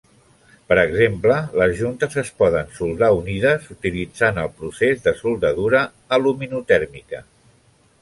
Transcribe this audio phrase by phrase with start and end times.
[0.71, 5.87] Per exemple, les juntes es poden soldar unides utilitzant el procés de soldadura
[6.21, 7.27] aluminotèrmica.